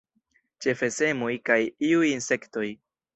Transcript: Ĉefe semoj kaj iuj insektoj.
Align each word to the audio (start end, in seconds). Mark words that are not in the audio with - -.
Ĉefe 0.65 0.87
semoj 0.95 1.29
kaj 1.49 1.57
iuj 1.91 2.09
insektoj. 2.13 2.67